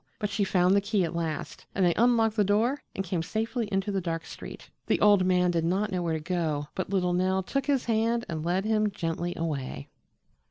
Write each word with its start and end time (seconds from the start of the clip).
But 0.17 0.31
she 0.31 0.43
found 0.43 0.75
the 0.75 0.81
key 0.81 1.03
at 1.03 1.15
last, 1.15 1.67
and 1.75 1.85
they 1.85 1.93
unlocked 1.93 2.35
the 2.35 2.43
door 2.43 2.81
and 2.95 3.05
came 3.05 3.21
safely 3.21 3.67
into 3.71 3.91
the 3.91 4.01
dark 4.01 4.25
street. 4.25 4.67
The 4.87 4.99
old 4.99 5.23
man 5.27 5.51
did 5.51 5.63
not 5.63 5.91
know 5.91 6.01
where 6.01 6.15
to 6.15 6.19
go, 6.19 6.69
but 6.73 6.89
little 6.89 7.13
Nell 7.13 7.43
took 7.43 7.67
his 7.67 7.85
hand 7.85 8.25
and 8.27 8.43
led 8.43 8.65
him 8.65 8.89
gently 8.89 9.35
away. 9.35 9.89